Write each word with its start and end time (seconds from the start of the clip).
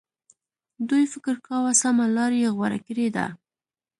دوی 0.89 1.03
فکر 1.13 1.35
کاوه 1.47 1.73
سمه 1.81 2.05
لار 2.15 2.31
یې 2.41 2.49
غوره 2.55 2.79
کړې 2.87 3.07
ده. 3.15 3.25